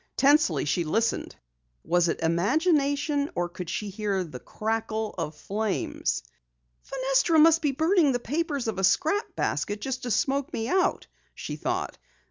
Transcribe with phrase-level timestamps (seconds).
[0.17, 1.35] Tensely she listened.
[1.83, 6.23] Was it imagination or could she hear the crackle of flames?
[6.81, 11.05] "Fenestra may be burning the papers of a scrap basket just to smoke me out,"
[11.35, 11.99] she thought.